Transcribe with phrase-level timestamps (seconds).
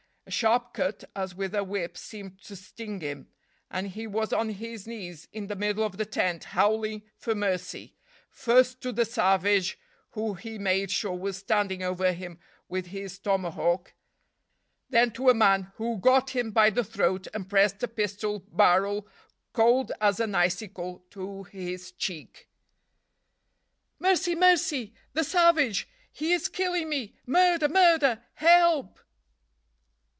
[0.27, 3.27] A sharp cut as with a whip seemed to sting him,
[3.69, 7.97] and he was on his knees in the middle of the tent howling for mercy,
[8.29, 9.77] first to the savage,
[10.11, 13.93] who he made sure was standing over him with his tomahawk;
[14.89, 19.05] then to a man who got him by the throat and pressed a pistol barrel
[19.51, 22.47] cold as an icicle to his cheek.
[23.99, 24.35] "Mercy!
[24.35, 24.93] mercy!
[25.11, 25.89] the savage!
[26.09, 27.17] he is killing me!
[27.25, 27.67] murder!
[27.67, 28.23] murder!
[28.35, 28.97] help!"